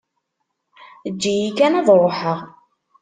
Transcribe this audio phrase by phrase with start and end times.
[1.07, 2.39] Eǧǧ-iyi kan ad ṛuḥeɣ.